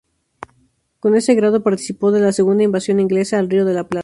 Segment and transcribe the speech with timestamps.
[0.99, 3.99] Con ese grado participó de la segunda invasión inglesa al Río de la Plata.